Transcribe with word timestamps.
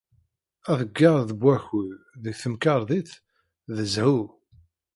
Aḍeyyeɛ 0.71 1.17
n 1.29 1.31
wakud 1.41 1.89
deg 2.23 2.35
temkarḍit 2.41 3.09
d 3.75 3.77
zzhu. 3.93 4.19